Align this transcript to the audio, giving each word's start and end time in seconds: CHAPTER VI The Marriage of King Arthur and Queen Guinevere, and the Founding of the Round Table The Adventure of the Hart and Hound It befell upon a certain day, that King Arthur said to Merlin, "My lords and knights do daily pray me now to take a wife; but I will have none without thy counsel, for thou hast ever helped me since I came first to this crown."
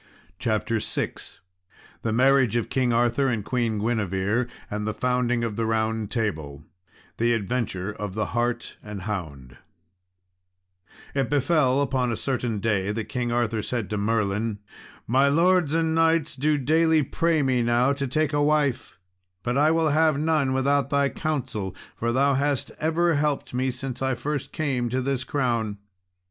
CHAPTER 0.39 0.79
VI 0.79 1.13
The 2.01 2.11
Marriage 2.11 2.55
of 2.55 2.69
King 2.71 2.91
Arthur 2.91 3.27
and 3.27 3.45
Queen 3.45 3.77
Guinevere, 3.77 4.47
and 4.67 4.87
the 4.87 4.95
Founding 4.95 5.43
of 5.43 5.57
the 5.57 5.67
Round 5.67 6.09
Table 6.09 6.63
The 7.17 7.33
Adventure 7.33 7.91
of 7.91 8.15
the 8.15 8.25
Hart 8.33 8.77
and 8.81 9.03
Hound 9.03 9.57
It 11.13 11.29
befell 11.29 11.81
upon 11.81 12.11
a 12.11 12.17
certain 12.17 12.57
day, 12.57 12.91
that 12.91 13.09
King 13.09 13.31
Arthur 13.31 13.61
said 13.61 13.91
to 13.91 13.97
Merlin, 13.99 14.57
"My 15.05 15.27
lords 15.27 15.75
and 15.75 15.93
knights 15.93 16.35
do 16.35 16.57
daily 16.57 17.03
pray 17.03 17.43
me 17.43 17.61
now 17.61 17.93
to 17.93 18.07
take 18.07 18.33
a 18.33 18.41
wife; 18.41 18.97
but 19.43 19.55
I 19.55 19.69
will 19.69 19.89
have 19.89 20.17
none 20.17 20.51
without 20.51 20.89
thy 20.89 21.09
counsel, 21.09 21.75
for 21.95 22.11
thou 22.11 22.33
hast 22.33 22.71
ever 22.79 23.13
helped 23.13 23.53
me 23.53 23.69
since 23.69 24.01
I 24.01 24.15
came 24.15 24.17
first 24.17 24.53
to 24.53 25.01
this 25.03 25.23
crown." 25.23 25.77